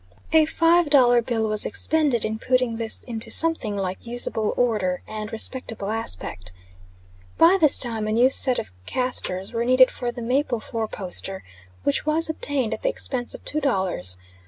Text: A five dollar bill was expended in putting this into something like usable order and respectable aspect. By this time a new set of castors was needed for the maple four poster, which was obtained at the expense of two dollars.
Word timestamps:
A 0.33 0.47
five 0.47 0.89
dollar 0.89 1.21
bill 1.21 1.47
was 1.47 1.63
expended 1.63 2.25
in 2.25 2.39
putting 2.39 2.77
this 2.77 3.03
into 3.03 3.29
something 3.29 3.77
like 3.77 4.03
usable 4.03 4.51
order 4.57 5.03
and 5.07 5.31
respectable 5.31 5.91
aspect. 5.91 6.53
By 7.37 7.59
this 7.61 7.77
time 7.77 8.07
a 8.07 8.11
new 8.11 8.31
set 8.31 8.57
of 8.57 8.71
castors 8.87 9.53
was 9.53 9.63
needed 9.67 9.91
for 9.91 10.11
the 10.11 10.23
maple 10.23 10.59
four 10.59 10.87
poster, 10.87 11.43
which 11.83 12.03
was 12.03 12.31
obtained 12.31 12.73
at 12.73 12.81
the 12.81 12.89
expense 12.89 13.35
of 13.35 13.45
two 13.45 13.59
dollars. 13.61 14.17